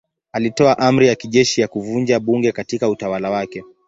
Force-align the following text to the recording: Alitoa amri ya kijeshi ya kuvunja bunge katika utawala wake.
Alitoa 0.31 0.77
amri 0.77 1.07
ya 1.07 1.15
kijeshi 1.15 1.61
ya 1.61 1.67
kuvunja 1.67 2.19
bunge 2.19 2.51
katika 2.51 2.89
utawala 2.89 3.29
wake. 3.29 3.63